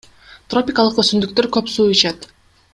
Тропикалык 0.53 0.97
өсүмдүктөр 1.03 1.51
көп 1.59 1.71
суу 1.75 1.89
ичет. 1.99 2.29